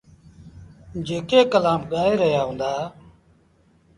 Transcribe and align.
جيڪي 1.07 1.39
ڪلآم 1.51 1.81
ڳآئي 1.91 2.13
رهيآ 2.21 2.41
هُݩدآ۔ 2.47 2.71